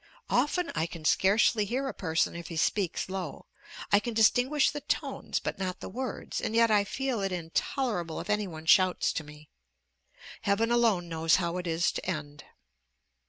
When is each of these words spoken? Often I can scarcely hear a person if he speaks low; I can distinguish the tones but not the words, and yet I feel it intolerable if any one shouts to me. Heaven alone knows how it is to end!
Often 0.31 0.71
I 0.73 0.87
can 0.87 1.05
scarcely 1.05 1.63
hear 1.63 1.87
a 1.87 1.93
person 1.93 2.35
if 2.35 2.47
he 2.47 2.57
speaks 2.57 3.07
low; 3.07 3.45
I 3.91 3.99
can 3.99 4.15
distinguish 4.15 4.71
the 4.71 4.81
tones 4.81 5.39
but 5.39 5.59
not 5.59 5.79
the 5.79 5.89
words, 5.89 6.41
and 6.41 6.55
yet 6.55 6.71
I 6.71 6.83
feel 6.85 7.21
it 7.21 7.31
intolerable 7.31 8.19
if 8.19 8.27
any 8.27 8.47
one 8.47 8.65
shouts 8.65 9.13
to 9.13 9.23
me. 9.23 9.49
Heaven 10.41 10.71
alone 10.71 11.07
knows 11.07 11.35
how 11.35 11.57
it 11.57 11.67
is 11.67 11.91
to 11.91 12.03
end! 12.07 12.45